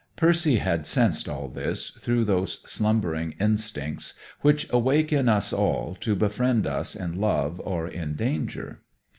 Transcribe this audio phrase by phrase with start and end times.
[0.15, 6.15] Percy had sensed all this through those slumbering instincts which awake in us all to
[6.15, 8.81] befriend us in love or in danger.